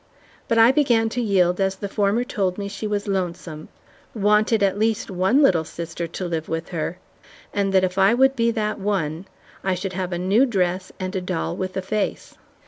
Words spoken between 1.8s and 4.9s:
former told me she was lonesome; wanted at